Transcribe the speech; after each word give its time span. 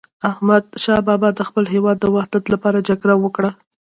احمد 0.29 0.63
شاه 0.83 1.01
بابا 1.07 1.29
د 1.35 1.39
خپل 1.47 1.63
هیواد 1.73 1.97
د 2.01 2.05
وحدت 2.15 2.43
لپاره 2.53 2.85
جګړه 2.89 3.15
وکړه. 3.19 3.51